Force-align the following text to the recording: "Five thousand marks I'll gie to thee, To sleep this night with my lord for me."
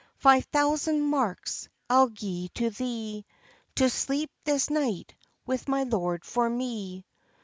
"Five 0.17 0.45
thousand 0.45 1.01
marks 1.03 1.69
I'll 1.87 2.09
gie 2.09 2.49
to 2.55 2.71
thee, 2.71 3.23
To 3.75 3.87
sleep 3.87 4.31
this 4.45 4.67
night 4.71 5.13
with 5.45 5.67
my 5.67 5.83
lord 5.83 6.25
for 6.25 6.49
me." 6.49 7.05